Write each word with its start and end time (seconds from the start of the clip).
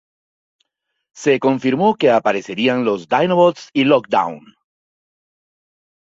Se 1.13 1.39
confirmó 1.39 1.93
que 1.93 2.09
aparecerían 2.09 2.83
los 2.85 3.07
Dinobots 3.07 3.69
y 3.71 3.83
Lockdown. 3.83 4.55